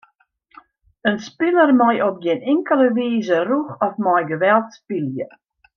[1.09, 5.27] In spiler mei op gjin inkelde wize rûch of mei geweld spylje.